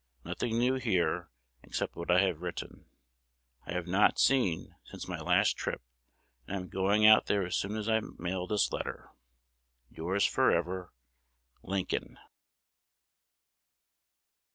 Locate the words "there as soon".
7.27-7.75